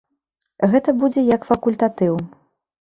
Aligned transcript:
Гэта 0.71 0.95
будзе 1.05 1.25
як 1.35 1.47
факультатыў. 1.53 2.13